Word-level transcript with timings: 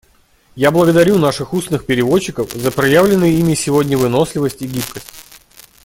Я 0.55 0.71
благодарю 0.71 1.19
наших 1.19 1.53
устных 1.53 1.85
переводчиков 1.85 2.51
за 2.53 2.71
проявленные 2.71 3.37
ими 3.37 3.53
сегодня 3.53 3.99
выносливость 3.99 4.63
и 4.63 4.67
гибкость. 4.67 5.05